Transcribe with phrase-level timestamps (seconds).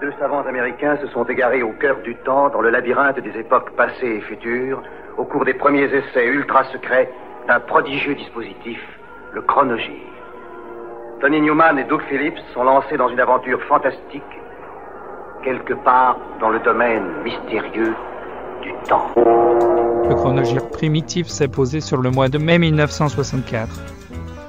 [0.00, 3.72] Deux savants américains se sont égarés au cœur du temps, dans le labyrinthe des époques
[3.76, 4.80] passées et futures,
[5.16, 7.10] au cours des premiers essais ultra secrets
[7.48, 8.78] d'un prodigieux dispositif,
[9.32, 9.98] le chronogir.
[11.20, 14.22] Tony Newman et Doug Phillips sont lancés dans une aventure fantastique,
[15.42, 17.96] quelque part dans le domaine mystérieux
[18.62, 19.08] du temps.
[19.16, 23.68] Le chronogir primitif s'est posé sur le mois de mai 1964.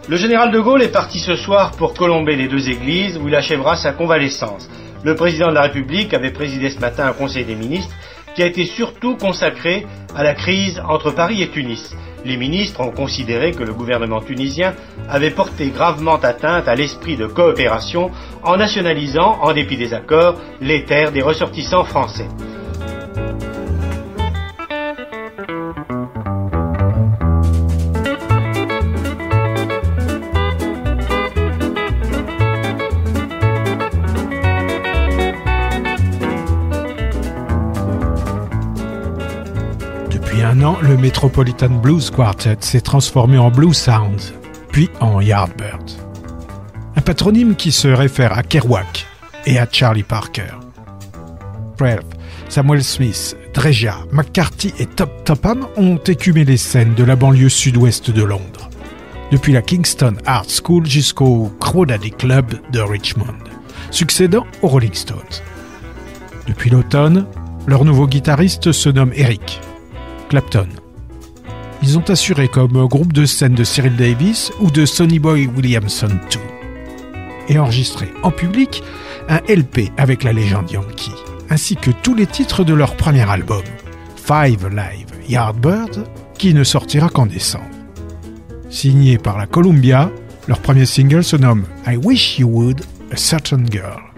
[0.08, 3.36] Le général de Gaulle est parti ce soir pour colomber les deux églises où il
[3.36, 4.70] achèvera sa convalescence.
[5.04, 7.96] Le président de la République avait présidé ce matin un conseil des ministres
[8.36, 9.86] qui a été surtout consacré
[10.16, 11.96] à la crise entre Paris et Tunis.
[12.26, 14.74] Les ministres ont considéré que le gouvernement tunisien
[15.08, 18.12] avait porté gravement atteinte à l'esprit de coopération
[18.44, 22.28] en nationalisant, en dépit des accords, les terres des ressortissants français.
[40.82, 44.34] Le Metropolitan Blues Quartet s'est transformé en Blue Sounds,
[44.72, 45.98] puis en Yardbirds.
[46.96, 49.06] Un patronyme qui se réfère à Kerouac
[49.46, 50.54] et à Charlie Parker.
[52.50, 58.12] Samuel Smith, Dreja, McCarthy et Top Topham ont écumé les scènes de la banlieue sud-ouest
[58.12, 58.70] de Londres,
[59.32, 63.38] depuis la Kingston Art School jusqu'au Crawdaddy Club de Richmond,
[63.92, 65.18] succédant aux Rolling Stones.
[66.48, 67.26] Depuis l'automne,
[67.68, 69.62] leur nouveau guitariste se nomme Eric,
[70.30, 70.68] Clapton.
[71.82, 76.08] Ils ont assuré comme groupe de scène de Cyril Davis ou de Sonny Boy Williamson
[76.08, 76.40] 2.
[77.48, 78.84] Et enregistré en public
[79.28, 81.16] un LP avec la légende Yankee,
[81.50, 83.64] ainsi que tous les titres de leur premier album,
[84.16, 86.06] Five Live Yardbird,
[86.38, 87.66] qui ne sortira qu'en décembre.
[88.70, 90.12] Signé par la Columbia,
[90.48, 94.09] leur premier single se nomme I Wish You Would, A Certain Girl.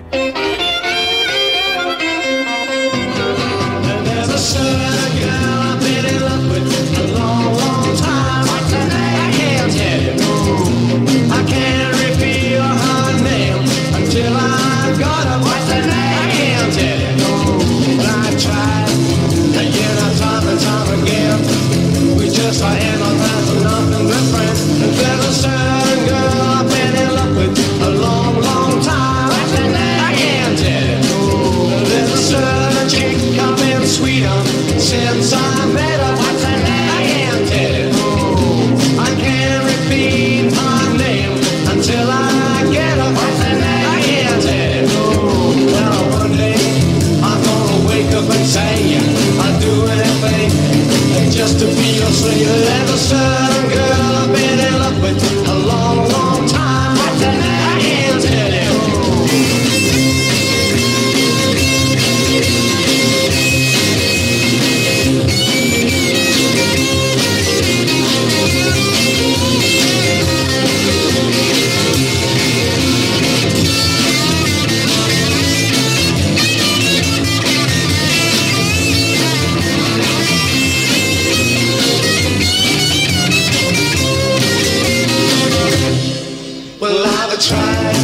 [87.01, 87.95] Well, I've tried,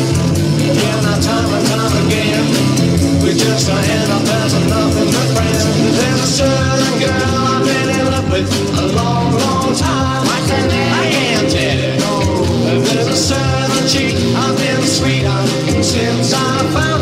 [0.58, 3.22] again, time and time again.
[3.22, 5.66] We just are in our past and nothing but friends.
[5.98, 10.26] There's a certain girl I've been in love with a long, long time.
[10.26, 12.00] I can't, I tell it.
[12.00, 12.82] No.
[12.82, 15.46] There's a certain cheat I've been sweet on
[15.84, 16.97] since I found.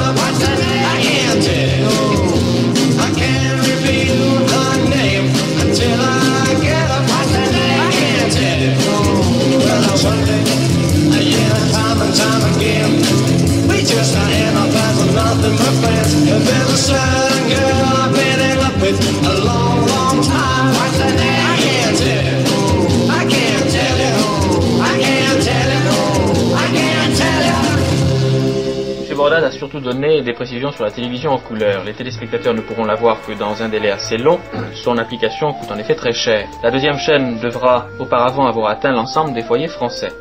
[30.21, 31.83] Des précisions sur la télévision en couleur.
[31.83, 34.39] Les téléspectateurs ne pourront la voir que dans un délai assez long.
[34.73, 36.47] Son application coûte en effet très cher.
[36.63, 40.11] La deuxième chaîne devra auparavant avoir atteint l'ensemble des foyers français.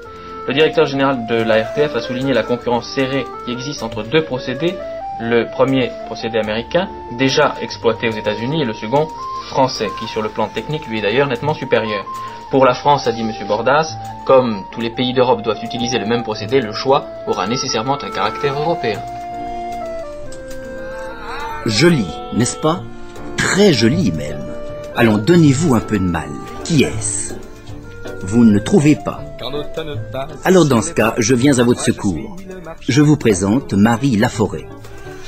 [0.47, 4.25] Le directeur général de la RTF a souligné la concurrence serrée qui existe entre deux
[4.25, 4.75] procédés.
[5.21, 6.87] Le premier procédé américain,
[7.17, 9.09] déjà exploité aux États-Unis, et le second
[9.49, 12.05] français, qui sur le plan technique lui est d'ailleurs nettement supérieur.
[12.51, 13.33] Pour la France, a dit M.
[13.49, 13.97] Bordas,
[14.27, 18.11] comme tous les pays d'Europe doivent utiliser le même procédé, le choix aura nécessairement un
[18.11, 19.01] caractère européen.
[21.65, 22.83] Joli, n'est-ce pas?
[23.39, 24.45] Très joli même.
[24.95, 26.29] Allons, donnez-vous un peu de mal.
[26.65, 27.34] Qui est-ce?
[28.27, 29.23] Vous ne le trouvez pas.
[30.45, 32.37] Alors dans ce cas, je viens à votre secours.
[32.89, 34.67] Je vous présente Marie Laforêt.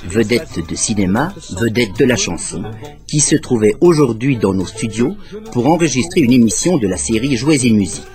[0.05, 2.63] vedette de cinéma, vedette de la chanson,
[3.07, 5.17] qui se trouvait aujourd'hui dans nos studios
[5.53, 8.07] pour enregistrer une émission de la série Jouez et musique.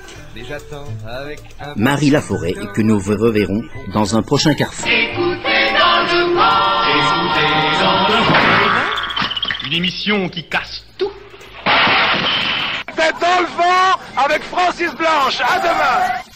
[1.76, 3.62] Marie Laforêt, que nous reverrons
[3.94, 4.90] dans un prochain carrefour.
[9.68, 11.12] Une émission qui casse tout.
[12.96, 15.42] Tête dans le vent avec Francis Blanche.
[15.42, 16.31] À demain.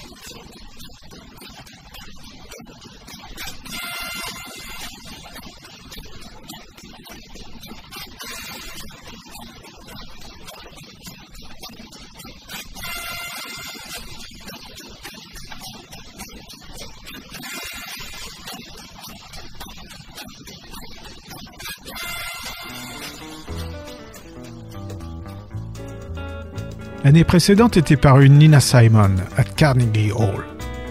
[27.16, 30.44] L'année précédente était parue Nina Simon à Carnegie Hall,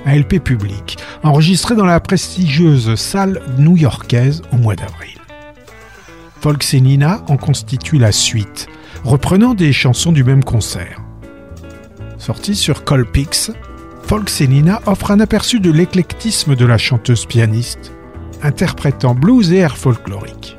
[0.06, 5.18] un LP public, enregistré dans la prestigieuse salle new-yorkaise au mois d'avril.
[6.40, 8.68] Folks et Nina en constituent la suite,
[9.04, 10.98] reprenant des chansons du même concert.
[12.16, 13.52] Sorti sur Colpix,
[14.04, 17.92] Folks et Nina offre un aperçu de l'éclectisme de la chanteuse pianiste,
[18.42, 20.56] interprétant blues et air folklorique.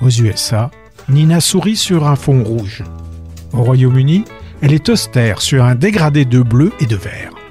[0.00, 0.72] Aux USA,
[1.08, 2.82] Nina sourit sur un fond rouge.
[3.52, 4.24] Au Royaume-Uni,
[4.62, 7.41] elle est austère sur un dégradé de bleu et de vert.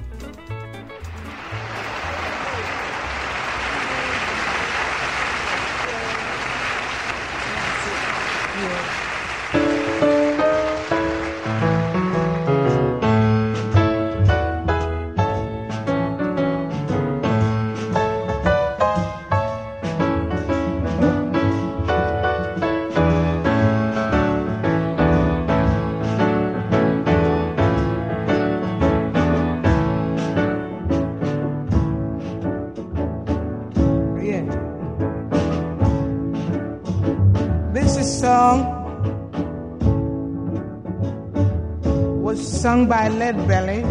[42.88, 43.82] By Lead Belly.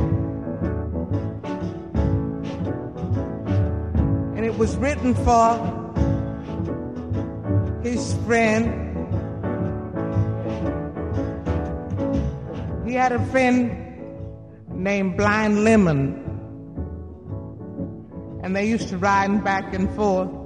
[4.36, 5.56] And it was written for
[7.84, 8.66] his friend.
[12.88, 13.72] He had a friend
[14.70, 16.18] named Blind Lemon.
[18.44, 20.41] And they used to ride back and forth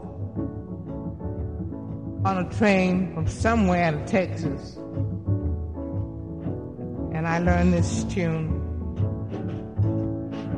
[2.25, 4.77] on a train from somewhere to Texas
[7.13, 8.49] and I learned this tune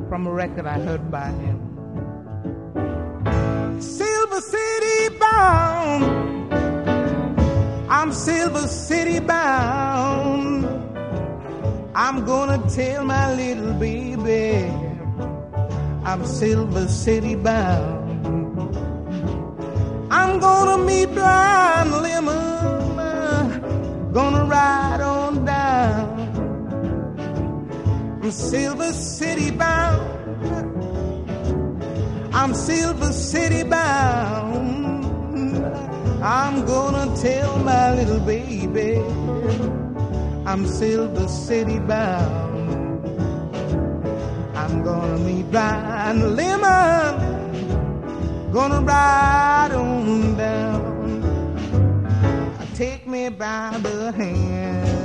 [0.08, 1.58] from a record I heard by him.
[3.82, 6.54] Silver City bound,
[7.90, 10.64] I'm Silver City bound.
[11.94, 14.72] I'm gonna tell my little baby
[16.02, 17.97] I'm Silver City bound.
[20.38, 23.60] I'm gonna meet Blind Lemon,
[24.12, 26.14] gonna ride on down.
[28.22, 30.00] I'm Silver City bound.
[32.32, 34.86] I'm Silver City bound.
[36.22, 39.02] I'm gonna tell my little baby
[40.46, 43.04] I'm Silver City bound.
[44.54, 47.37] I'm gonna meet Brian Lemon.
[48.52, 51.22] Gonna ride on down.
[52.74, 54.97] Take me by the hand.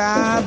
[0.00, 0.40] By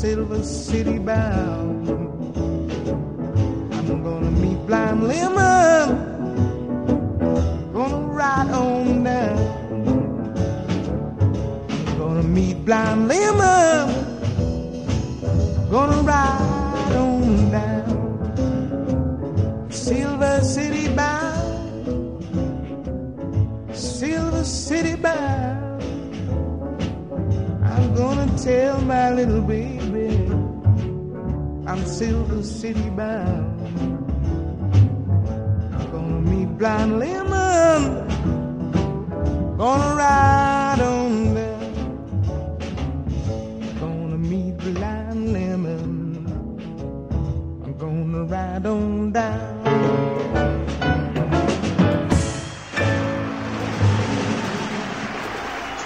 [0.00, 1.79] Silver City bound.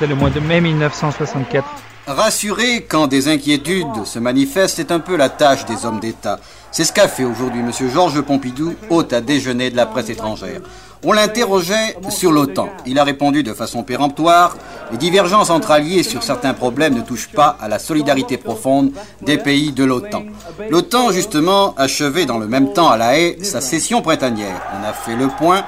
[0.09, 1.65] Le mois de mai 1964.
[2.07, 6.39] Rassurer quand des inquiétudes se manifestent est un peu la tâche des hommes d'État.
[6.71, 7.71] C'est ce qu'a fait aujourd'hui M.
[7.91, 10.61] Georges Pompidou, hôte à déjeuner de la presse étrangère.
[11.05, 12.69] On l'interrogeait sur l'OTAN.
[12.85, 14.57] Il a répondu de façon péremptoire
[14.91, 18.93] Les divergences entre alliés sur certains problèmes ne touchent pas à la solidarité profonde
[19.23, 20.25] des pays de l'OTAN.
[20.69, 24.61] L'OTAN, justement, achevait dans le même temps à La Haye sa session printanière.
[24.79, 25.65] On a fait le point.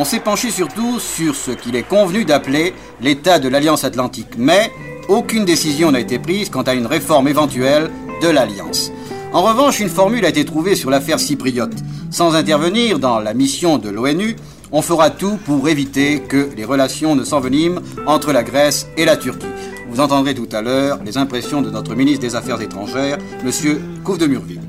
[0.00, 4.38] On s'est penché surtout sur ce qu'il est convenu d'appeler l'état de l'Alliance Atlantique.
[4.38, 4.70] Mais
[5.08, 7.90] aucune décision n'a été prise quant à une réforme éventuelle
[8.22, 8.92] de l'Alliance.
[9.32, 11.74] En revanche, une formule a été trouvée sur l'affaire chypriote.
[12.12, 14.36] Sans intervenir dans la mission de l'ONU,
[14.70, 19.16] on fera tout pour éviter que les relations ne s'enveniment entre la Grèce et la
[19.16, 19.46] Turquie.
[19.90, 23.80] Vous entendrez tout à l'heure les impressions de notre ministre des Affaires étrangères, M.
[24.04, 24.67] Couve de Murville.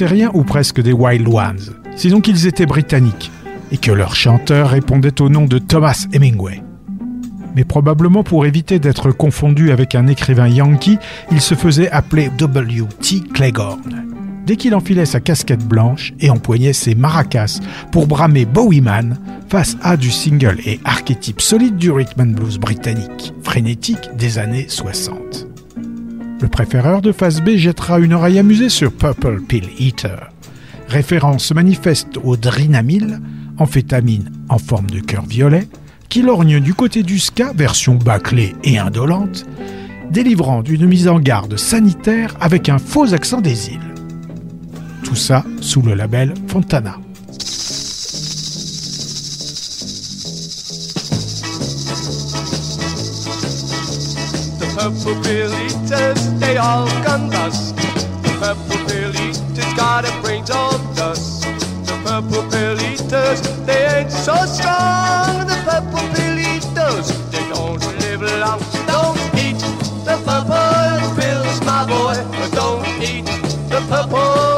[0.00, 3.30] Rien ou presque des Wild Ones, sinon qu'ils étaient britanniques
[3.70, 6.62] et que leur chanteur répondait au nom de Thomas Hemingway.
[7.54, 10.98] Mais probablement pour éviter d'être confondu avec un écrivain yankee,
[11.30, 13.20] il se faisait appeler W.T.
[13.34, 14.06] Cleghorn.
[14.46, 17.60] Dès qu'il enfilait sa casquette blanche et empoignait ses maracas
[17.92, 19.18] pour bramer Bowie Man,
[19.48, 24.66] face à du single et archétype solide du rhythm and blues britannique, frénétique des années
[24.68, 25.51] 60.
[26.42, 30.32] Le préféreur de face B jettera une oreille amusée sur Purple Pill Eater,
[30.88, 33.20] référence manifeste au Drinamil,
[33.58, 35.68] amphétamine en forme de cœur violet,
[36.08, 39.44] qui lorgne du côté du ska, version bâclée et indolente,
[40.10, 43.94] délivrant d'une mise en garde sanitaire avec un faux accent des îles.
[45.04, 46.98] Tout ça sous le label Fontana.
[54.82, 57.76] Purple pill eaters, they all gone bust.
[57.76, 61.42] The purple pill eaters got a brains of dust.
[61.86, 65.46] The purple pill eaters, they ain't so strong.
[65.46, 68.58] The purple pill eaters, they don't live long.
[68.90, 69.60] Don't eat
[70.04, 72.16] the purple pills, my boy.
[72.50, 73.26] Don't eat
[73.70, 74.51] the purple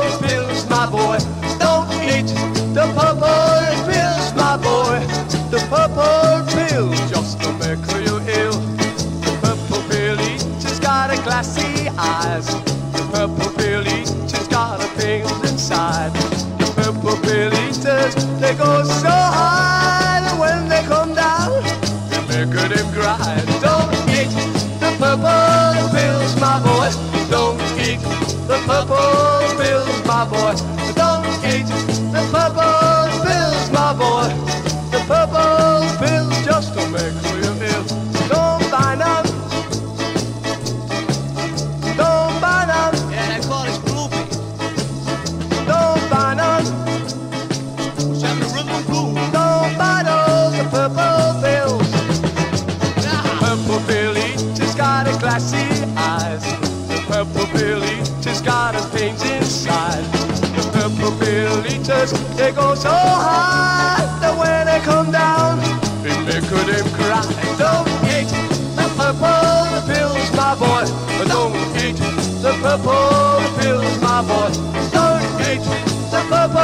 [18.57, 19.14] goes so
[72.77, 74.51] purple pills, my boy.
[74.91, 75.63] Don't eat
[76.11, 76.64] the purple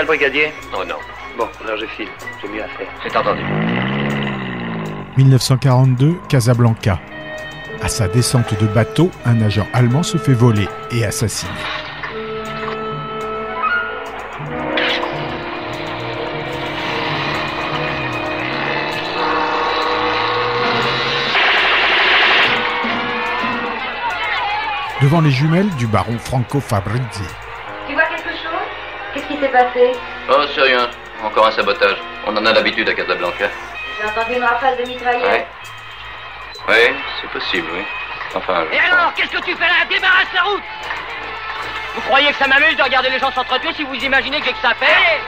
[0.00, 0.96] spécial, brigadier Oh non.
[1.36, 2.08] Bon, alors je file.
[2.42, 2.88] J'ai mieux à faire.
[3.02, 3.42] C'est entendu.
[5.16, 7.00] 1942, Casablanca.
[7.82, 11.50] À sa descente de bateau, un agent allemand se fait voler et assassiner.
[25.00, 27.24] Devant les jumelles du baron Franco Fabrizi.
[29.50, 29.92] Passé
[30.30, 30.88] Oh, c'est rien.
[31.24, 31.96] Encore un sabotage.
[32.26, 33.46] On en a l'habitude à Casablanca.
[34.00, 35.22] J'ai entendu une rafale de mitraillettes.
[35.24, 35.46] Ouais.
[36.68, 37.82] Oui, c'est possible, oui.
[38.34, 39.84] Enfin, je- Et alors, qu'est-ce que tu fais là?
[39.88, 40.62] Débarrasse la route
[41.94, 44.52] Vous croyez que ça m'amuse de regarder les gens s'entretuer si vous imaginez que j'ai
[44.52, 45.20] que ça à faire?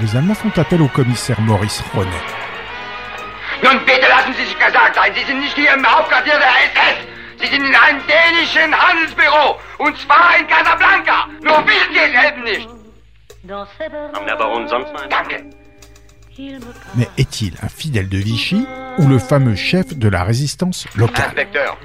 [0.00, 2.10] Les Allemands font appel au commissaire Maurice Ronet.
[3.62, 7.11] Nun bitte lassen Sie sich gesagt sein, Sie sind nicht hier im Hauptquartier der SS.
[7.42, 9.58] Sie sind in einem dänischen Handelsbüro.
[9.78, 11.26] Und zwar in Casablanca.
[11.42, 12.68] Nur es eben nicht.
[14.38, 15.08] Baron sonst mal?
[15.08, 15.44] Danke.
[16.94, 18.64] Mais est-il un fidèle de Vichy
[18.98, 21.26] ou le fameux chef de la résistance locale?
[21.26, 21.76] Inspecteur.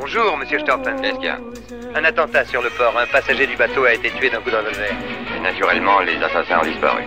[0.00, 1.00] Bonjour, monsieur Stoffen.
[1.02, 1.38] Qu'est-ce qu'il y a?
[1.96, 2.96] Un attentat sur le port.
[2.96, 4.94] Un passager du bateau a été tué d'un coup de revolver.
[5.36, 7.02] Et naturellement, les assassins ont disparu.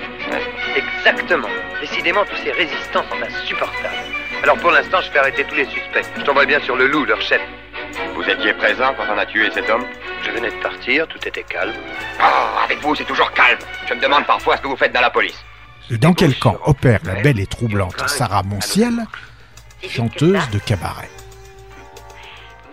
[0.75, 1.47] Exactement.
[1.79, 3.95] Décidément, tous ces résistants sont insupportables.
[4.43, 6.05] Alors pour l'instant, je fais arrêter tous les suspects.
[6.17, 7.41] Je t'envoie bien sur le loup, leur chef.
[8.21, 9.83] Vous étiez présent quand on a tué cet homme
[10.23, 11.73] Je venais de partir, tout était calme.
[12.19, 13.57] Oh, avec vous, c'est toujours calme.
[13.89, 15.43] Je me demande parfois ce que vous faites dans la police.
[15.89, 18.93] Dans quel camp opère la belle et troublante Sarah Monciel,
[19.89, 21.09] chanteuse de cabaret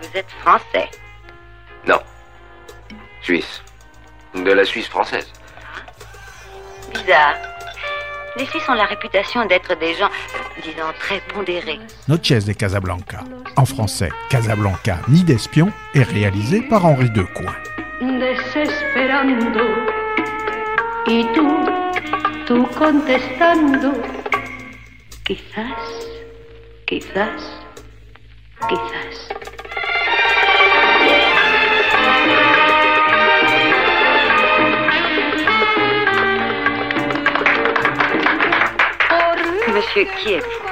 [0.03, 0.91] Vous êtes français.
[1.87, 2.01] Non.
[3.23, 3.63] Suisse.
[4.35, 5.33] De la Suisse française.
[6.93, 7.37] Bizarre.
[8.39, 10.11] Les Suisses ont la réputation d'être des gens,
[10.63, 11.81] disons, très pondérés.
[12.07, 13.25] Noches de Casablanca,
[13.57, 17.53] en français Casablanca, nid d'espion, est réalisé par Henri Decoing.
[18.01, 19.61] desesperando
[21.07, 21.49] y tú,
[22.47, 23.93] tú contestando.
[25.25, 26.07] Quizás,
[26.87, 27.43] quizás,
[28.69, 29.58] quizás.
[39.89, 40.69] Monsieur, qui êtes-vous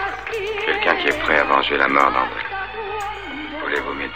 [0.67, 2.43] Quelqu'un qui est prêt à venger la mort d'André.
[3.63, 4.13] Voulez-vous m'aider?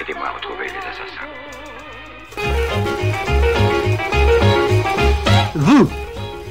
[0.00, 1.26] Aidez-moi à retrouver les assassins.
[5.54, 5.90] Vous,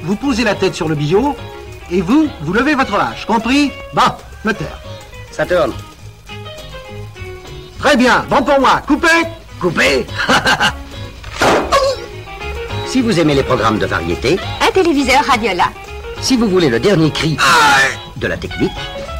[0.02, 1.36] vous posez la tête sur le billot
[1.90, 3.26] et vous, vous levez votre hache.
[3.26, 3.72] Compris?
[3.92, 4.02] Bon,
[4.44, 4.78] me taire.
[5.32, 5.72] Ça tourne.
[7.78, 8.80] Très bien, bon pour moi.
[8.86, 9.08] Coupez
[9.58, 10.06] Coupez
[12.86, 15.64] Si vous aimez les programmes de variété, Un téléviseur Radiola.
[16.20, 17.36] Si vous voulez le dernier cri
[18.16, 18.72] de la technique,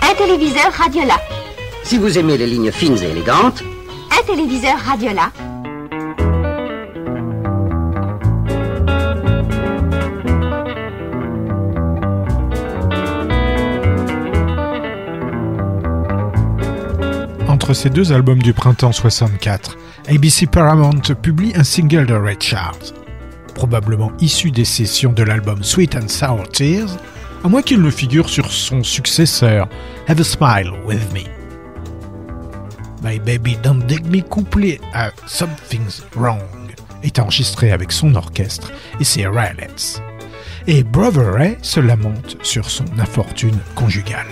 [0.02, 1.16] Un téléviseur Radiola.
[1.84, 3.62] si vous aimez les lignes fines et élégantes,
[4.10, 5.30] Un téléviseur Radiola.
[17.48, 19.76] Entre ces deux albums du printemps 64,
[20.08, 22.76] ABC Paramount publie un single de Ray Charles,
[23.60, 26.96] probablement issu des sessions de l'album Sweet and Sour Tears,
[27.44, 29.68] à moins qu'il ne figure sur son successeur
[30.08, 31.28] Have a Smile With Me.
[33.04, 36.40] My Baby Don't Dig Me, couplé à Something's Wrong,
[37.02, 40.00] est enregistré avec son orchestre et ses Rylets.
[40.66, 44.24] Et Brother Ray se lamente sur son infortune conjugale.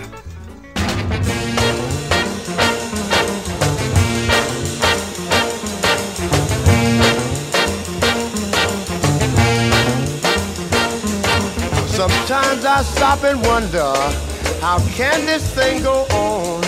[12.79, 13.91] I stop and wonder
[14.61, 16.63] how can this thing go on?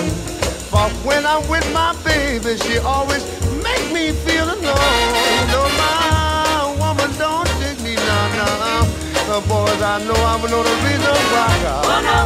[0.67, 3.24] For when I'm with my baby, she always
[3.63, 5.47] make me feel alone.
[5.56, 8.84] No, my woman don't dig me now, now.
[9.24, 11.47] The boys, I know I'm know the reason why.
[11.63, 11.86] God.
[11.88, 12.19] Oh no,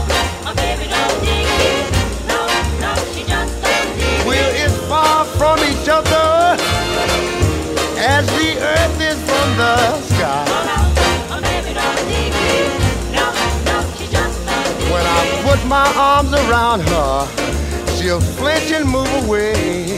[0.46, 1.86] my baby don't dig you.
[2.26, 2.42] No,
[2.82, 6.58] no, she just don't dig We're as far from each other
[8.02, 10.46] as as the earth is from the sky.
[10.48, 10.75] Oh,
[14.96, 17.28] When I put my arms around her,
[17.98, 19.98] she'll flinch and move away.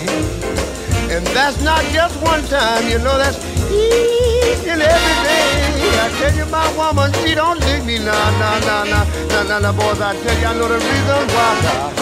[1.14, 3.38] And that's not just one time, you know, that's
[3.70, 6.02] each and every day.
[6.02, 9.60] I tell you, my woman, she don't dig me, nah, nah, nah, nah, nah, nah,
[9.60, 11.54] nah, boys, I tell you, I know the reason why.
[11.62, 11.97] Well,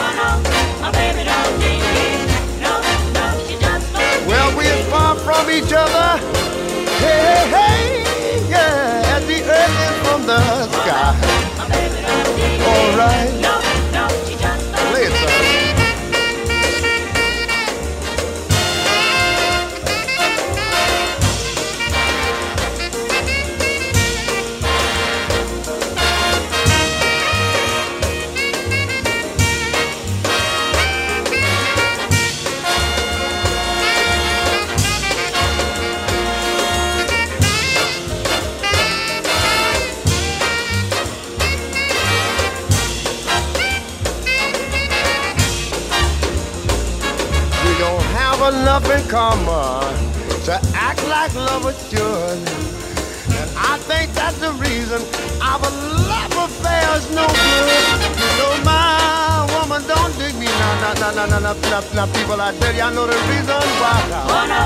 [61.46, 63.62] now, now, now, now, now, now, now, people, I tell you, I know the reason
[63.78, 64.02] why.
[64.34, 64.64] Oh no,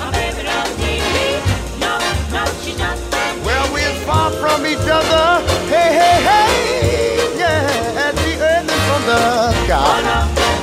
[0.00, 1.28] my baby don't need me.
[1.76, 1.92] No,
[2.32, 5.44] no, she just don't Well, we're far from each other.
[5.68, 7.36] Hey, hey, hey.
[7.36, 9.20] Yeah, as the earth is from the
[9.68, 9.76] sky.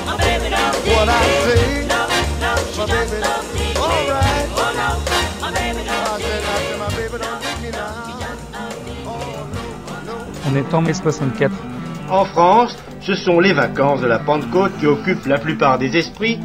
[0.10, 1.38] my baby don't need What I me.
[1.46, 1.86] say.
[1.86, 2.02] No,
[2.42, 3.82] no, she My just baby, don't need me.
[3.86, 4.48] all right.
[4.58, 4.90] Oh no,
[5.38, 8.10] my baby don't I said, I said, my baby don't dig me now.
[10.48, 11.52] On est en mai 64.
[12.10, 12.76] En France,
[13.10, 16.38] ce sont les vacances de la Pentecôte qui occupent la plupart des esprits.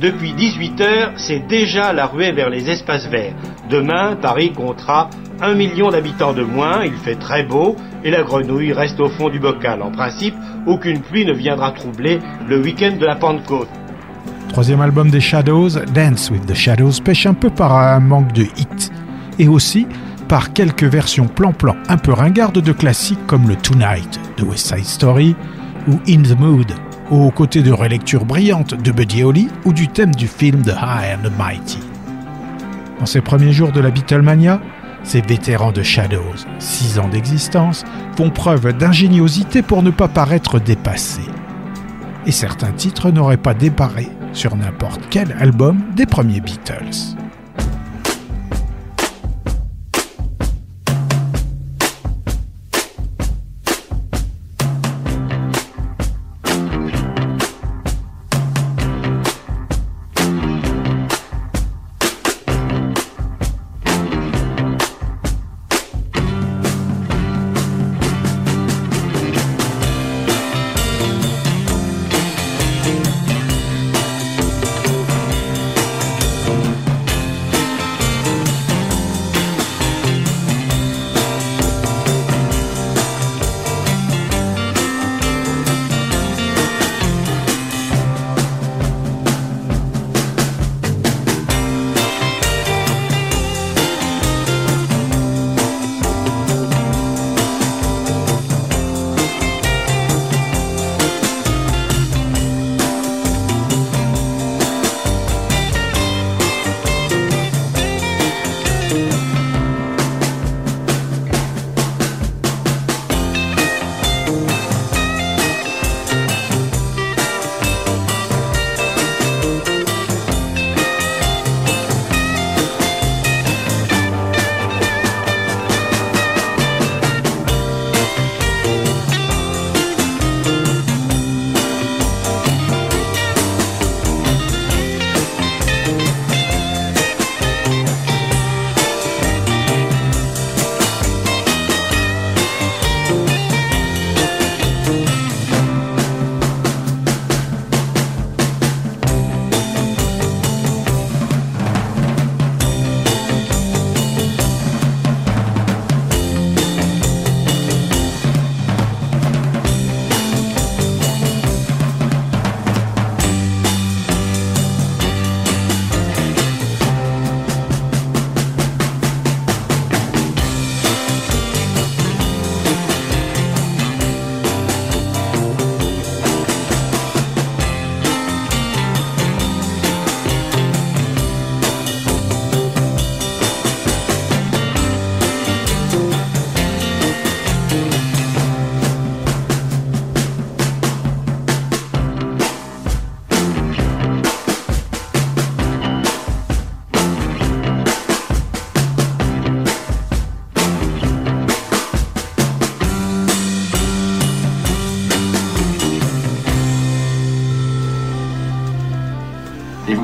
[0.00, 3.34] Depuis 18 heures, c'est déjà la ruée vers les espaces verts.
[3.68, 8.72] Demain, Paris comptera un million d'habitants de moins, il fait très beau, et la grenouille
[8.72, 9.82] reste au fond du bocal.
[9.82, 13.68] En principe, aucune pluie ne viendra troubler le week-end de la Pentecôte.
[14.48, 18.42] Troisième album des Shadows, Dance with the Shadows, pêche un peu par un manque de
[18.42, 18.92] hits
[19.40, 19.88] et aussi
[20.28, 24.84] par quelques versions plan-plan un peu ringardes de classiques comme le Tonight de West Side
[24.84, 25.34] Story
[25.88, 26.72] ou In the Mood,
[27.10, 31.16] aux côtés de relectures brillantes de Buddy Holly ou du thème du film The High
[31.16, 31.80] and the Mighty.
[33.00, 34.60] En ces premiers jours de la Beatlemania,
[35.02, 37.84] ces vétérans de Shadows, six ans d'existence,
[38.16, 41.20] font preuve d'ingéniosité pour ne pas paraître dépassés.
[42.26, 47.16] Et certains titres n'auraient pas déparé sur n'importe quel album des premiers Beatles.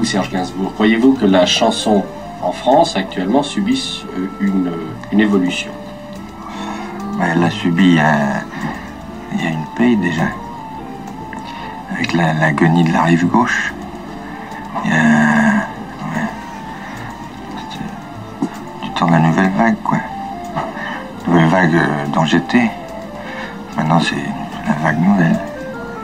[0.09, 2.03] Serge Gainsbourg, croyez-vous que la chanson
[2.41, 4.73] en France actuellement subisse euh, une,
[5.13, 5.71] une évolution?
[7.19, 8.43] Ben, Elle a subi un-
[9.35, 10.23] il y a une paye déjà.
[11.93, 13.75] Avec la- l'agonie de la rive gauche.
[14.87, 16.29] Il y a ouais.
[18.85, 19.99] Du temps de la nouvelle vague, quoi.
[21.27, 22.71] Nouvelle vague euh, dont j'étais.
[23.77, 24.17] Maintenant, c'est
[24.67, 25.39] la vague nouvelle.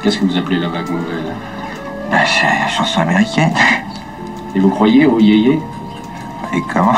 [0.02, 1.34] Qu'est-ce que vous appelez la vague nouvelle?
[2.10, 3.54] Ben, c'est la chanson américaine.
[4.54, 5.58] Et vous croyez au yéyé?
[6.54, 6.94] Et comment?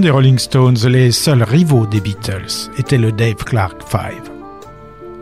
[0.00, 4.30] Des Rolling Stones, les seuls rivaux des Beatles étaient le Dave Clark Five.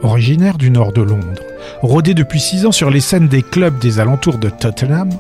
[0.03, 1.43] Originaire du nord de Londres,
[1.83, 5.11] rodé depuis six ans sur les scènes des clubs des alentours de Tottenham,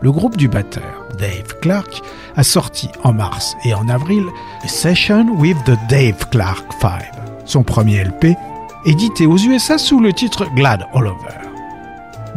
[0.00, 2.02] le groupe du batteur, Dave Clark,
[2.36, 4.24] a sorti en mars et en avril
[4.64, 7.12] A Session with the Dave Clark Five,
[7.44, 8.34] son premier LP,
[8.86, 11.38] édité aux USA sous le titre Glad All Over.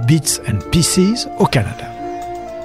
[0.06, 1.88] Bits and Pieces au Canada.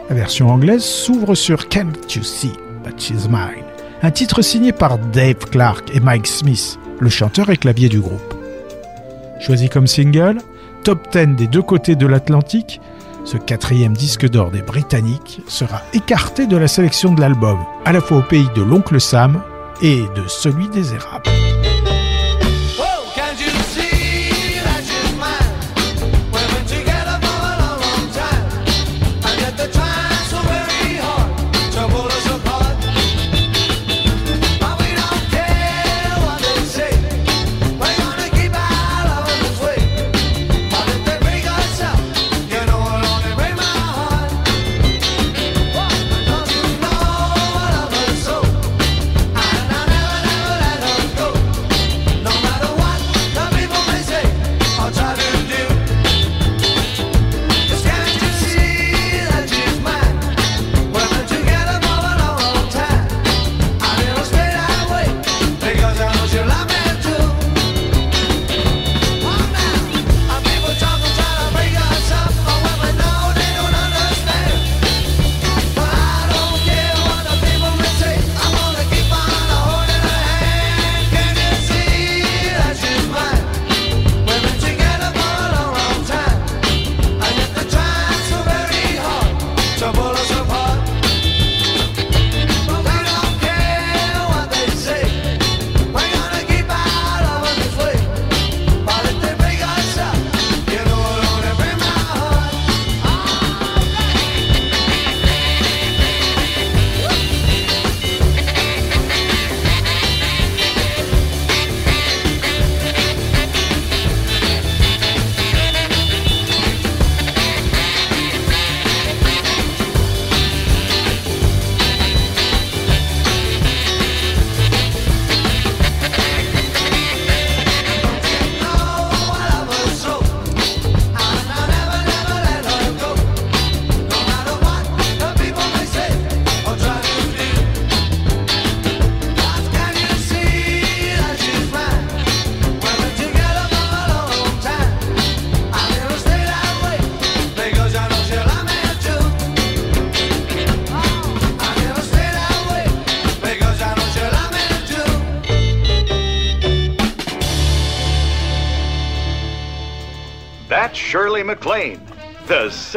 [0.08, 2.52] La version anglaise s'ouvre sur Can't You See
[2.84, 3.61] But She's Mine,
[4.02, 8.34] un titre signé par Dave Clark et Mike Smith, le chanteur et clavier du groupe.
[9.40, 10.38] Choisi comme single,
[10.82, 12.80] top 10 des deux côtés de l'Atlantique,
[13.24, 18.00] ce quatrième disque d'or des Britanniques sera écarté de la sélection de l'album, à la
[18.00, 19.40] fois au pays de l'oncle Sam
[19.80, 21.30] et de celui des érables.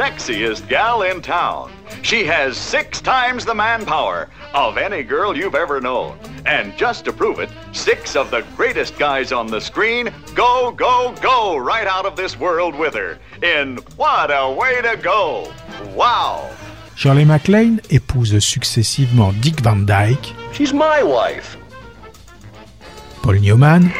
[0.06, 1.72] Sexiest gal in town.
[2.02, 6.16] She has six times the manpower of any girl you've ever known.
[6.46, 11.12] And just to prove it, six of the greatest guys on the screen go, go,
[11.20, 13.18] go right out of this world with her.
[13.42, 15.52] In What a Way to Go!
[15.96, 16.50] Wow!
[16.94, 21.56] Shirley MacLaine épouse successivement Dick Van Dyke, She's my wife.
[23.22, 23.92] Paul Newman,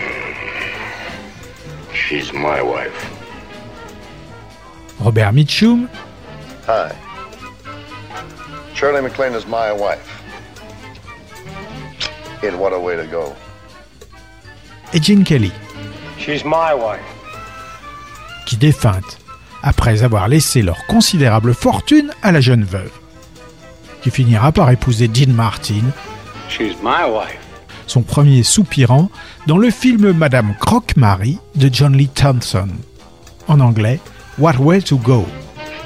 [1.93, 3.16] She's my wife.
[5.07, 5.87] Robert Mitchum,
[6.67, 6.91] Hi.
[8.75, 10.03] Shirley MacLaine is my wife.
[12.43, 13.33] In What a Way to Go.
[14.93, 15.53] et Gene Kelly,
[16.19, 16.99] She's my wife.
[18.47, 19.19] qui défunte
[19.63, 22.91] après avoir laissé leur considérable fortune à la jeune veuve,
[24.03, 25.85] qui finira par épouser Dean Martin
[26.49, 27.39] She's my wife.
[27.87, 29.09] son premier soupirant
[29.47, 32.69] dans le film Madame Croque-Marie de John Lee Thompson.
[33.47, 34.01] En anglais,
[34.39, 35.25] What Way to Go.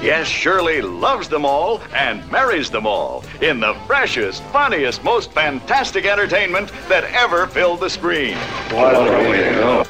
[0.01, 6.05] Yes, Shirley loves them all and marries them all in the freshest, funniest, most fantastic
[6.05, 8.35] entertainment that ever filled the screen.
[8.73, 9.83] What a way to go.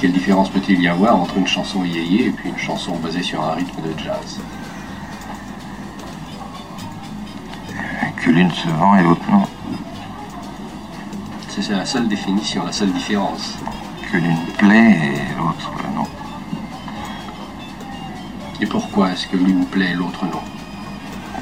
[0.00, 3.40] Quelle différence peut-il y avoir entre une chanson yéyé et puis une chanson basée sur
[3.40, 4.40] un rythme de jazz
[8.32, 9.46] l'une se vend et l'autre non.
[11.48, 13.58] C'est la seule définition, la seule différence.
[14.10, 16.06] Que l'une plaît et l'autre non.
[18.60, 20.40] Et pourquoi est-ce que l'une plaît et l'autre non?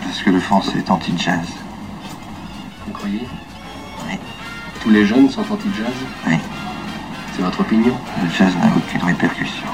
[0.03, 1.47] Parce que le français est anti-jazz.
[2.87, 3.27] Vous croyez?
[4.09, 4.19] Oui.
[4.83, 5.95] Tous les jeunes sont anti-jazz?
[6.27, 6.37] Oui.
[7.35, 7.95] C'est votre opinion?
[8.23, 9.67] Le jazz n'a aucune répercussion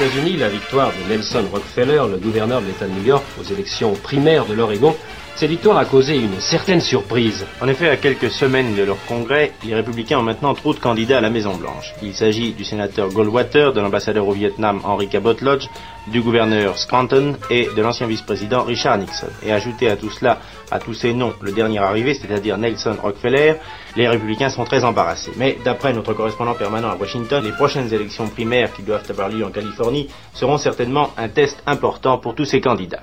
[0.00, 3.94] États-Unis, la victoire de Nelson Rockefeller, le gouverneur de l'État de New York, aux élections
[4.02, 4.94] primaires de l'Oregon,
[5.40, 7.46] cette victoire a causé une certaine surprise.
[7.62, 11.16] En effet, à quelques semaines de leur congrès, les républicains ont maintenant trop de candidats
[11.16, 11.94] à la Maison-Blanche.
[12.02, 15.66] Il s'agit du sénateur Goldwater, de l'ambassadeur au Vietnam Henry Cabot Lodge,
[16.08, 19.28] du gouverneur Scranton et de l'ancien vice-président Richard Nixon.
[19.42, 23.54] Et ajouter à tout cela, à tous ces noms, le dernier arrivé, c'est-à-dire Nelson Rockefeller,
[23.96, 25.32] les républicains sont très embarrassés.
[25.38, 29.46] Mais d'après notre correspondant permanent à Washington, les prochaines élections primaires qui doivent avoir lieu
[29.46, 33.00] en Californie seront certainement un test important pour tous ces candidats.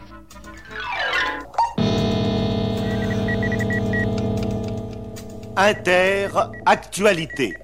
[5.59, 7.55] Inter-actualité.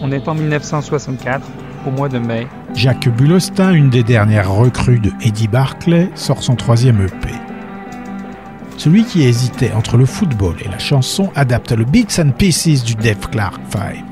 [0.00, 1.46] On est en 1964,
[1.86, 2.46] au mois de mai.
[2.74, 7.28] Jacques Bulostin, une des dernières recrues de Eddie Barclay, sort son troisième EP.
[8.78, 12.94] Celui qui hésitait entre le football et la chanson adapte le Bits and Pieces du
[12.94, 14.02] Def Clark 5,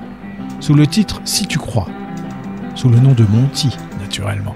[0.61, 1.89] sous le titre Si tu crois,
[2.75, 4.55] sous le nom de Monty, naturellement.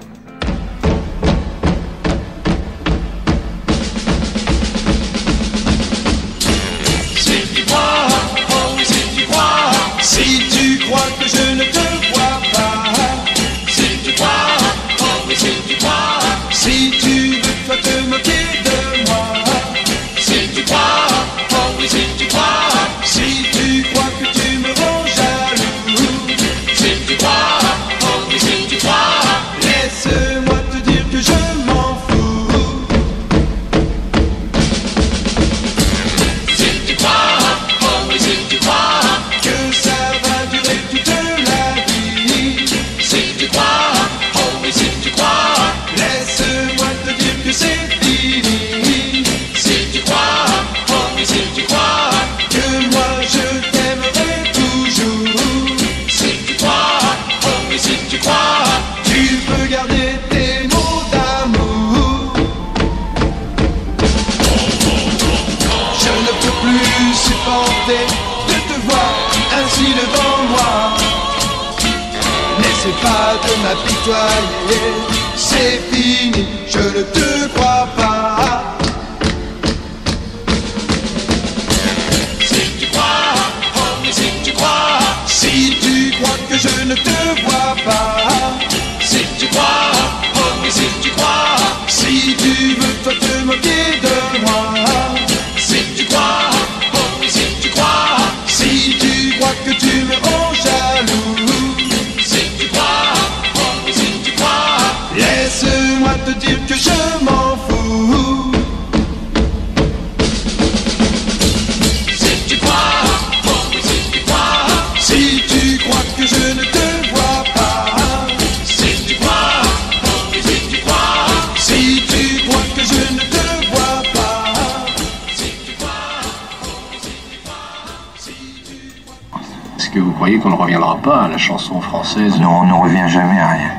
[131.73, 133.71] Chanson française Non, on ne revient jamais à rien.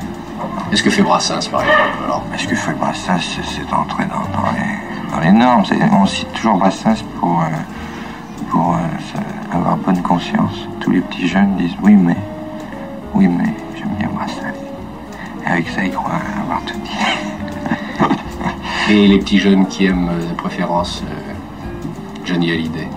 [0.71, 4.51] Est-ce que fait Brassens, par exemple alors Est-ce que fait Brassens, c'est entré dans, dans
[4.51, 5.63] les, dans les normes?
[5.93, 7.45] On cite toujours Brassens pour, euh,
[8.49, 10.67] pour euh, avoir bonne conscience.
[10.79, 12.17] Tous les petits jeunes disent oui, mais,
[13.13, 14.57] oui, mais, j'aime bien Brassens.
[15.45, 16.97] Et avec ça, ils croient avoir tout dit.
[18.89, 21.33] Et les petits jeunes qui aiment euh, de préférence euh,
[22.25, 22.87] Johnny Hallyday?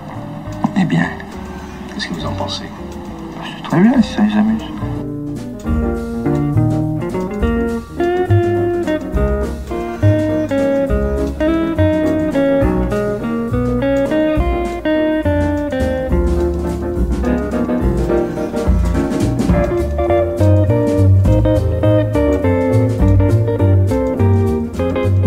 [0.77, 1.07] Eh bien,
[1.95, 2.65] Qu'est-ce que vous en pensez?
[3.71, 3.83] En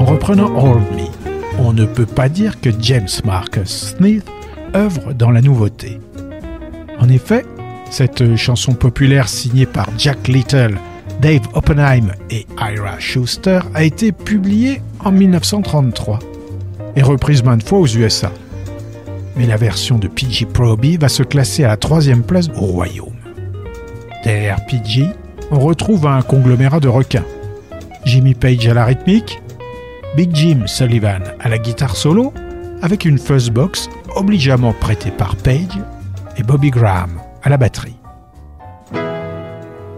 [0.05, 1.05] reprenant Hold Me,
[1.59, 4.25] on ne peut pas dire que James Marcus Smith
[4.75, 5.99] œuvre dans la nouveauté.
[6.99, 7.45] En effet,
[7.91, 10.79] cette chanson populaire signée par Jack Little,
[11.21, 16.19] Dave Oppenheim et Ira Schuster a été publiée en 1933
[16.95, 18.31] et reprise maintes fois aux USA.
[19.35, 23.13] Mais la version de PG Proby va se classer à la troisième place au Royaume.
[24.23, 25.05] Derrière PG,
[25.51, 27.25] on retrouve un conglomérat de requins.
[28.05, 29.41] Jimmy Page à la rythmique,
[30.15, 32.33] Big Jim Sullivan à la guitare solo,
[32.81, 35.77] avec une fuzzbox obligeamment prêtée par Page,
[36.37, 37.97] et Bobby Graham à la batterie.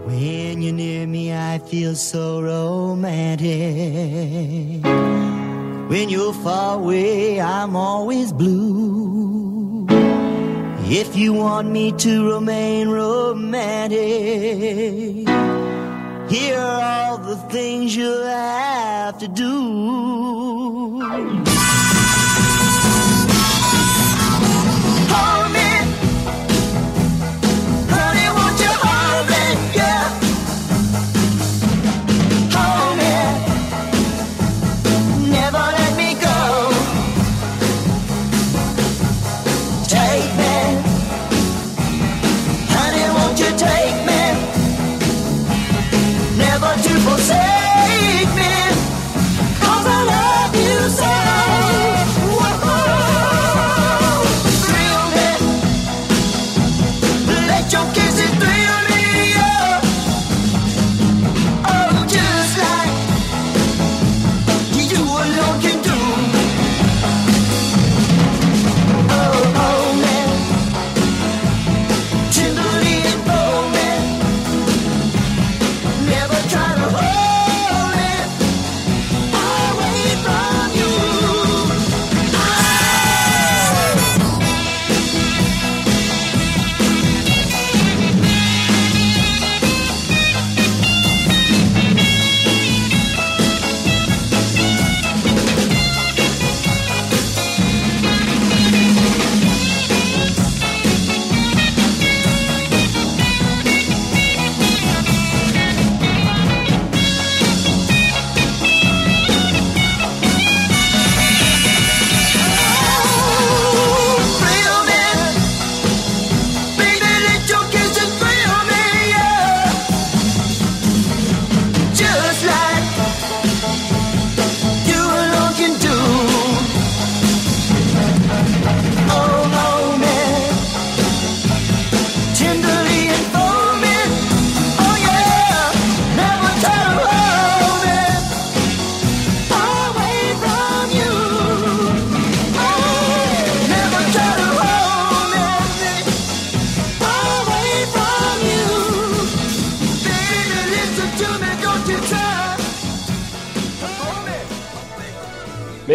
[0.06, 3.50] When you're near me, I feel so romantic.
[5.88, 9.86] When you're far away, I'm always blue.
[10.86, 13.98] If you want me to remain romantic,
[16.28, 21.53] here are all the things you'll have to do.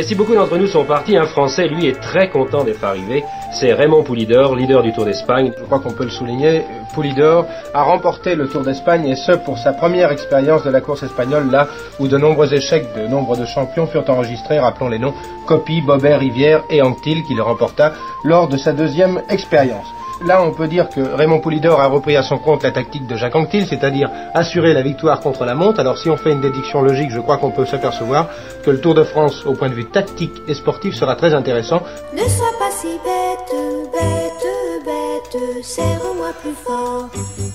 [0.10, 3.24] Si beaucoup d'entre nous sont partis, un Français, lui, est très content d'être arrivé.
[3.54, 5.52] C'est Raymond Poulidor, leader du Tour d'Espagne.
[5.56, 6.64] Je crois qu'on peut le souligner,
[6.96, 7.46] Poulidor
[7.76, 11.52] a remporté le Tour d'Espagne et ce pour sa première expérience de la course espagnole,
[11.52, 11.68] là
[12.00, 15.14] où de nombreux échecs de nombre de champions furent enregistrés, rappelons les noms,
[15.46, 17.94] Copy, Bobert, Rivière et Anctil qui le remporta
[18.24, 19.94] lors de sa deuxième expérience.
[20.26, 23.16] Là, on peut dire que Raymond Poulidor a repris à son compte la tactique de
[23.16, 25.80] Jacques Anquetil, c'est-à-dire assurer la victoire contre la montre.
[25.80, 28.28] Alors, si on fait une déduction logique, je crois qu'on peut s'apercevoir
[28.64, 31.82] que le Tour de France, au point de vue tactique et sportif, sera très intéressant.
[32.14, 33.56] Ne sois pas si bête,
[33.94, 37.08] bête, bête, serre-moi plus fort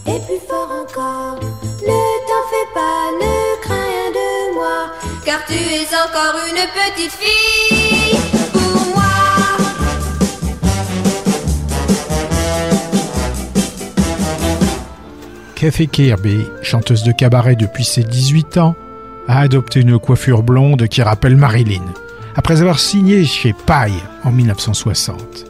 [0.06, 1.40] et plus fort encore.
[1.82, 4.90] Ne t'en fais pas, ne crains de moi,
[5.26, 7.73] car tu es encore une petite fille
[15.64, 18.74] Kathy Kirby, chanteuse de cabaret depuis ses 18 ans,
[19.26, 21.80] a adopté une coiffure blonde qui rappelle Marilyn,
[22.36, 23.94] après avoir signé chez Pye
[24.24, 25.46] en 1960.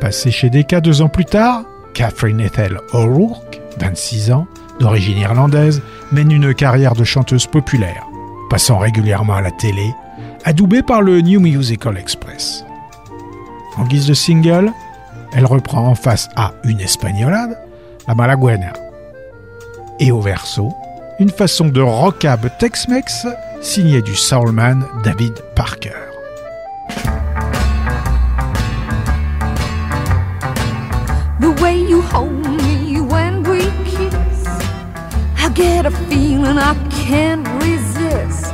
[0.00, 4.46] Passée chez Decca deux ans plus tard, Catherine Ethel O'Rourke, 26 ans,
[4.80, 8.06] d'origine irlandaise, mène une carrière de chanteuse populaire,
[8.48, 9.92] passant régulièrement à la télé,
[10.44, 12.64] adoubée par le New Musical Express.
[13.76, 14.72] En guise de single,
[15.34, 17.58] elle reprend en face à Une Espagnolade
[18.06, 18.83] la Malaguena.
[20.00, 20.72] Et au verso,
[21.20, 23.26] une façon de rockab Tex-Mex
[23.60, 25.94] signée du soulman David Parker.
[31.40, 34.46] The way you hold me when we kiss,
[35.38, 38.52] I get a feeling I can't resist.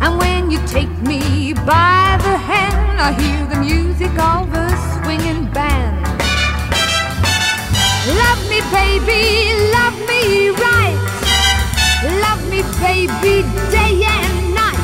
[0.00, 4.70] And when you take me by the hand, I hear the music of a
[5.02, 5.93] swinging band.
[8.54, 10.96] Me, baby, love me right.
[12.22, 13.42] Love me, baby,
[13.72, 14.78] day and night.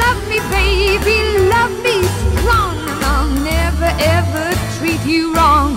[0.00, 1.18] Love me, baby,
[1.50, 5.74] love me strong, and I'll never ever treat you wrong.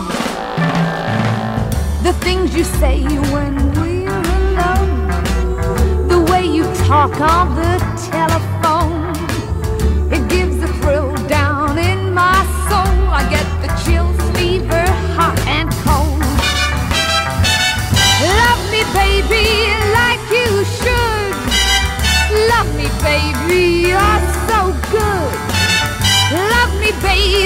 [2.04, 3.04] The things you say
[3.34, 5.10] when we're alone,
[6.08, 7.85] the way you talk on the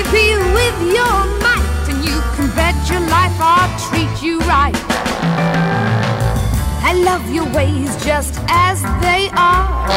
[0.04, 4.76] baby, with your might, and you can bet your life I'll treat you right.
[6.84, 9.88] I love your ways just as they are.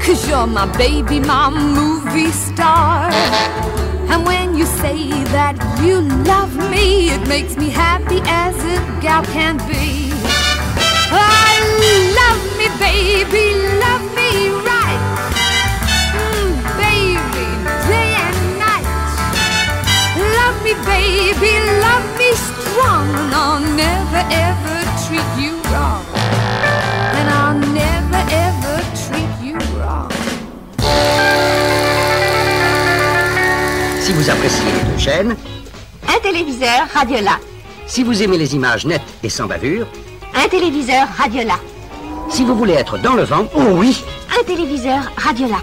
[0.00, 3.10] Cause you're my baby, my movie star.
[4.10, 9.24] And when you say that you love me, it makes me happy as a gal
[9.24, 10.12] can be.
[11.10, 11.52] I
[12.20, 14.07] love me, baby, love
[20.88, 21.52] baby,
[21.84, 23.06] love me strong.
[23.20, 26.02] And I'll never ever treat you wrong.
[27.18, 30.08] And I'll never ever treat you wrong.
[34.00, 35.36] Si vous appréciez les deux chaînes,
[36.08, 37.38] Un téléviseur Radiola.
[37.86, 39.86] si vous aimez les images nettes et sans bavure,
[40.34, 41.58] Un téléviseur Radiola.
[42.30, 44.02] si vous voulez être dans le vent, oh oui,
[44.38, 45.58] Un téléviseur Radiola.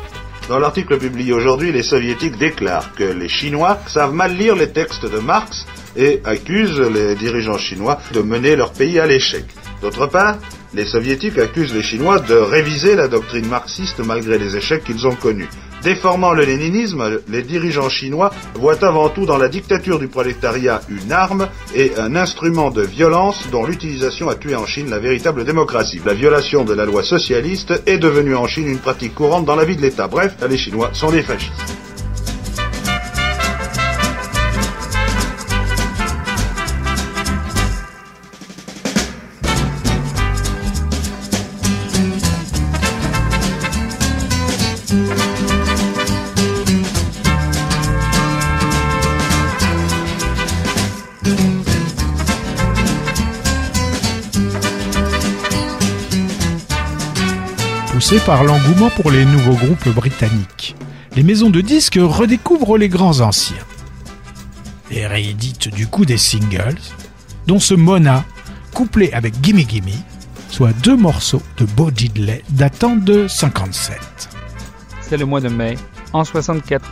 [0.47, 5.05] Dans l'article publié aujourd'hui, les soviétiques déclarent que les Chinois savent mal lire les textes
[5.05, 5.65] de Marx
[5.97, 9.43] et accusent les dirigeants chinois de mener leur pays à l'échec.
[9.81, 10.37] D'autre part,
[10.75, 15.15] les soviétiques accusent les Chinois de réviser la doctrine marxiste malgré les échecs qu'ils ont
[15.15, 15.49] connus.
[15.85, 21.11] Déformant le léninisme, les dirigeants chinois voient avant tout dans la dictature du prolétariat une
[21.11, 26.01] arme et un instrument de violence dont l'utilisation a tué en Chine la véritable démocratie.
[26.03, 29.63] La violation de la loi socialiste est devenue en Chine une pratique courante dans la
[29.63, 30.07] vie de l'État.
[30.07, 31.84] Bref, les Chinois sont des fascistes.
[58.25, 60.75] Par l'engouement pour les nouveaux groupes britanniques,
[61.15, 63.65] les maisons de disques redécouvrent les grands anciens
[64.91, 66.77] et rééditent du coup des singles,
[67.47, 68.23] dont ce Mona,
[68.73, 69.89] couplé avec Gimme Gimme,
[70.49, 73.99] soit deux morceaux de Bo Diddley datant de 57.
[75.01, 75.75] C'est le mois de mai,
[76.13, 76.85] en 64.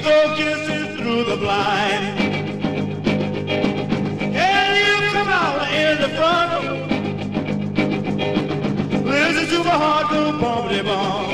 [0.00, 2.18] We throw kisses through the blind.
[4.18, 6.64] Can you come out in the front?
[9.04, 11.28] Listen to my heart go bumpity bump.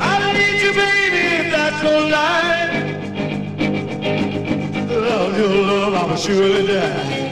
[0.00, 2.70] I need you, baby, that's no lie.
[4.86, 7.27] Without your love, I will surely die.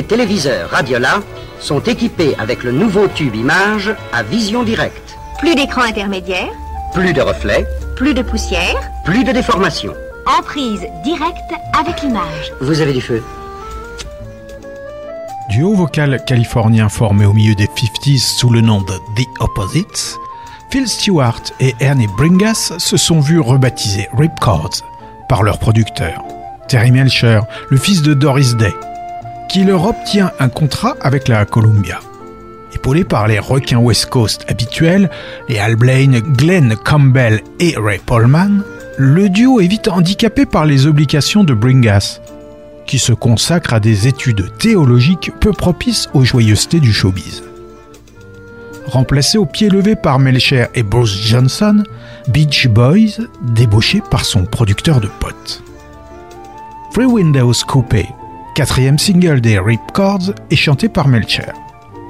[0.00, 1.20] Les téléviseurs Radiola
[1.58, 5.18] sont équipés avec le nouveau tube image à vision directe.
[5.38, 6.48] Plus d'écran intermédiaire,
[6.94, 9.92] Plus de reflets, plus de poussière, plus de déformations.
[10.38, 12.50] emprise directe avec l'image.
[12.62, 13.22] Vous avez du feu
[15.50, 20.16] Duo vocal californien formé au milieu des 50s sous le nom de The Opposites,
[20.70, 24.80] Phil Stewart et Ernie Bringas se sont vus rebaptisés Ripcords
[25.28, 26.22] par leur producteur,
[26.68, 28.72] Terry Melcher, le fils de Doris Day,
[29.50, 31.98] qui leur obtient un contrat avec la Columbia.
[32.72, 35.10] Épaulé par les requins West Coast habituels,
[35.48, 38.62] les Al Blaine, Glenn Campbell et Ray Polman,
[38.96, 42.20] le duo est vite handicapé par les obligations de Bringas,
[42.86, 47.42] qui se consacre à des études théologiques peu propices aux joyeusetés du showbiz.
[48.86, 51.82] Remplacé au pied levé par Melcher et Bruce Johnson,
[52.28, 55.62] Beach Boys débauché par son producteur de potes.
[56.92, 58.06] Free Windows Coupé,
[58.54, 61.52] quatrième single des Ripcords, est chanté par Melcher,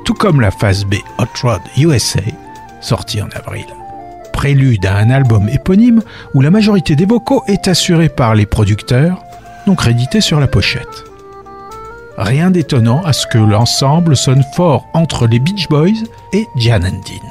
[0.05, 2.21] tout comme la phase B Hot Rod USA,
[2.81, 3.67] sortie en avril.
[4.33, 6.03] Prélude à un album éponyme
[6.35, 9.23] où la majorité des vocaux est assurée par les producteurs,
[9.67, 11.05] non crédités sur la pochette.
[12.17, 17.01] Rien d'étonnant à ce que l'ensemble sonne fort entre les Beach Boys et Jan and
[17.07, 17.31] Dean.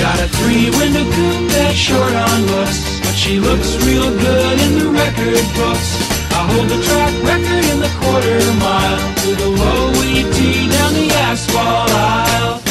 [0.00, 4.78] Got a three window coupe that's short on looks, but she looks real good in
[4.78, 5.88] the record books.
[6.32, 8.96] I hold the track record in the quarter mile
[9.28, 10.38] with a low ET
[10.72, 12.62] down the asphalt aisle.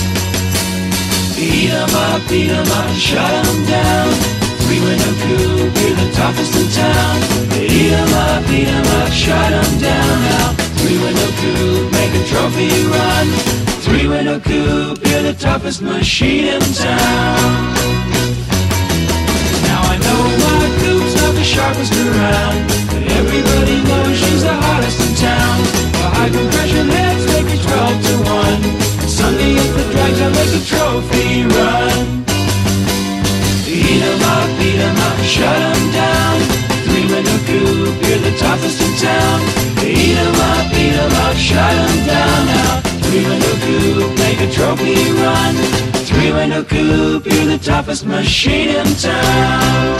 [1.37, 4.09] Eat 'em up, beat 'em up, shut 'em down.
[4.65, 7.15] Three window coupe, you're the toughest in town.
[7.61, 10.47] Eat 'em up, beat 'em up, shut 'em down now.
[10.81, 13.48] Three window coupe, make a trophy run.
[15.39, 17.49] Toughest machine in town.
[19.63, 24.99] Now I know my coupe's not the sharpest around, but everybody knows she's the hottest
[24.99, 25.55] in town.
[25.95, 28.53] The high compression heads make it 12 to 1.
[28.99, 32.25] And Sunday at the drags, I make a trophy run.
[33.63, 36.35] Eat 'em up, beat 'em up, shut 'em down.
[36.83, 39.39] Three window coupe, you're the toughest in town.
[39.87, 42.88] Eat 'em up, beat 'em up, shut 'em down now.
[43.09, 45.55] Three window coupe, make a trophy run.
[46.05, 49.97] Three window coupe, you're the toughest machine in town.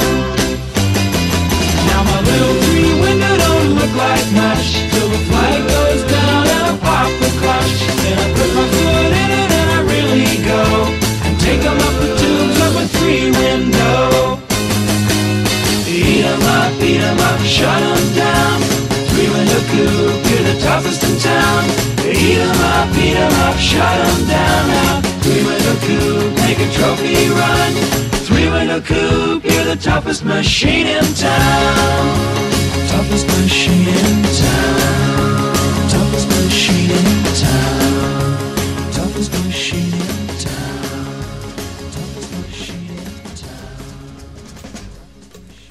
[1.90, 6.64] Now my little three window don't look like much till the flag goes down and
[6.70, 7.80] I pop the clutch.
[7.98, 10.62] Then I put my foot in it and I really go
[11.26, 14.38] and take 'em up the tubes of a three window.
[15.90, 18.49] Eat 'em up, beat 'em up, shut 'em down.
[19.72, 21.64] Coupe, you're the toughest in town.
[22.04, 25.02] Eat 'em up, beat 'em up, shut 'em down now.
[25.22, 27.72] Three window coupe, make a trophy run.
[28.28, 32.04] Three window coupe, you're the toughest machine in town.
[32.92, 35.54] Toughest machine in town.
[35.94, 37.89] Toughest machine in town.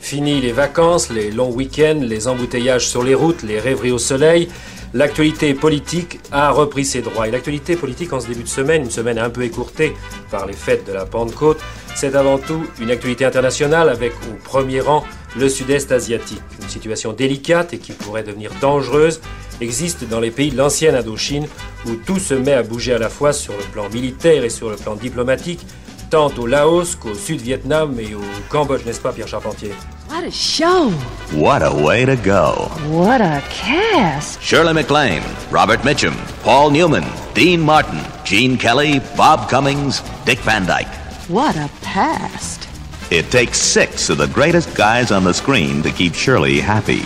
[0.09, 4.49] Fini les vacances, les longs week-ends, les embouteillages sur les routes, les rêveries au soleil.
[4.95, 7.29] L'actualité politique a repris ses droits.
[7.29, 9.95] Et l'actualité politique en ce début de semaine, une semaine un peu écourtée
[10.31, 11.61] par les fêtes de la Pentecôte,
[11.95, 15.05] c'est avant tout une actualité internationale avec au premier rang
[15.37, 16.41] le sud-est asiatique.
[16.63, 19.21] Une situation délicate et qui pourrait devenir dangereuse
[19.61, 21.47] existe dans les pays de l'ancienne Indochine
[21.85, 24.71] où tout se met à bouger à la fois sur le plan militaire et sur
[24.71, 25.61] le plan diplomatique,
[26.09, 29.73] tant au Laos qu'au Sud-Vietnam et au Cambodge, n'est-ce pas Pierre Charpentier?
[30.19, 30.91] What a show!
[31.31, 32.69] What a way to go.
[32.89, 34.43] What a cast!
[34.43, 37.05] Shirley MacLaine, Robert Mitchum, Paul Newman,
[37.35, 40.93] Dean Martin, Gene Kelly, Bob Cummings, Dick Van Dyke.
[41.29, 42.69] What a past!
[43.13, 47.03] It takes six of the greatest guys on the screen to keep Shirley happy.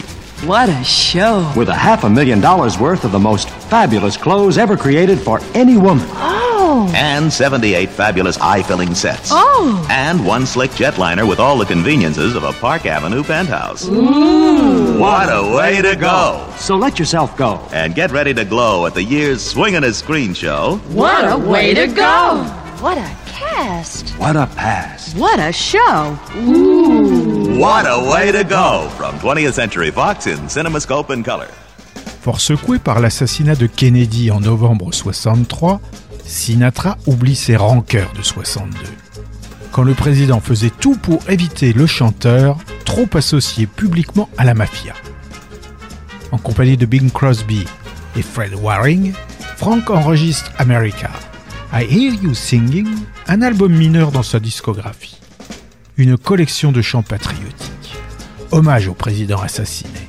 [0.46, 1.52] What a show!
[1.54, 5.38] With a half a million dollars worth of the most fabulous clothes ever created for
[5.52, 6.08] any woman.
[6.74, 6.90] Oh!
[6.94, 9.28] And 78 fabulous eye-filling sets.
[9.30, 9.86] Oh!
[9.90, 13.86] And one slick jetliner with all the conveniences of a Park Avenue penthouse.
[13.88, 14.98] Ooh!
[14.98, 16.50] What a way to go!
[16.56, 17.60] So let yourself go.
[17.72, 20.78] And get ready to glow at the year's Swingin' Screen Show.
[20.88, 22.42] What a way to go!
[22.80, 24.08] What a cast!
[24.16, 25.14] What a pass.
[25.14, 26.18] What a show!
[26.36, 27.58] Ooh!
[27.58, 31.50] What a way to go from 20th Century Fox in CinemaScope and Color.
[32.22, 35.80] Fort secoué par l'assassinat de Kennedy en novembre 63,
[36.24, 38.70] Sinatra oublie ses rancœurs de 62.
[39.72, 44.92] quand le président faisait tout pour éviter le chanteur, trop associé publiquement à la mafia.
[46.30, 47.64] En compagnie de Bing Crosby
[48.16, 49.14] et Fred Waring,
[49.56, 51.10] Frank enregistre America,
[51.72, 52.88] I Hear You Singing,
[53.28, 55.18] un album mineur dans sa discographie.
[55.96, 57.96] Une collection de chants patriotiques.
[58.50, 60.08] Hommage au président assassiné,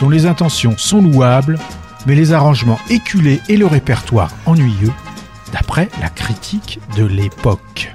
[0.00, 1.58] dont les intentions sont louables,
[2.06, 4.92] mais les arrangements éculés et le répertoire ennuyeux,
[5.54, 7.92] d'après la critique de l'époque.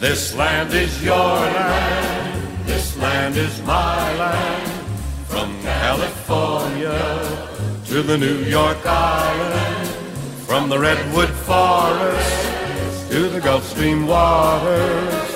[0.00, 4.72] This land is your land, this land is my land.
[5.28, 6.98] From California
[7.86, 9.88] to the New York Island,
[10.48, 15.35] from the Redwood Forest to the Gulf Stream waters.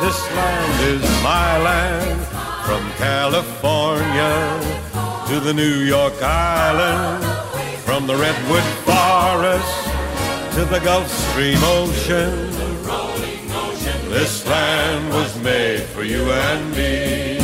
[0.00, 2.20] This land is my land.
[2.64, 4.34] From California
[5.28, 7.22] to the New York Island.
[7.84, 9.84] From the Redwood Forest
[10.54, 12.50] to the Gulf Stream Ocean.
[14.08, 17.38] This land was made for you and me.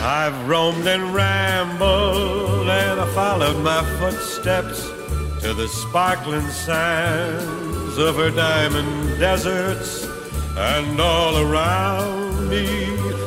[0.00, 4.82] I've roamed and rambled and I followed my footsteps
[5.42, 7.67] to the sparkling sands
[7.98, 10.06] her diamond deserts.
[10.56, 12.64] And all around me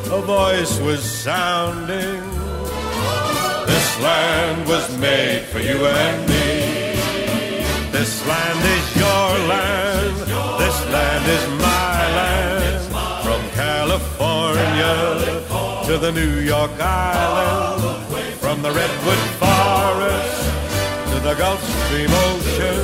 [0.09, 2.21] a voice was sounding.
[3.67, 6.95] This land was made for you and me.
[7.91, 10.17] This land is your land.
[10.63, 12.81] This land is my land.
[13.25, 14.95] From California
[15.87, 18.05] to the New York Island.
[18.39, 20.43] From the Redwood Forest
[21.11, 22.80] to the Gulf Stream Ocean.